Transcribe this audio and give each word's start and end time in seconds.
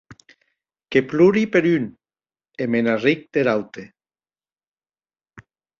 Que 0.95 1.01
plori 1.11 1.43
per 1.57 1.61
un, 1.73 1.85
e 2.65 2.69
me 2.75 2.83
n’arric 2.87 3.25
der 3.39 3.53
aute. 3.55 3.87